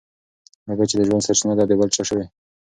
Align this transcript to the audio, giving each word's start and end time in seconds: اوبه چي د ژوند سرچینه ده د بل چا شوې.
اوبه 0.69 0.83
چي 0.89 0.95
د 0.97 1.01
ژوند 1.07 1.25
سرچینه 1.27 1.53
ده 1.59 1.63
د 1.67 1.71
بل 1.79 1.89
چا 1.95 2.03
شوې. 2.09 2.25